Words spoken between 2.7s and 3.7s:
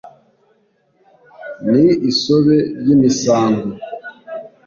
ry' imisango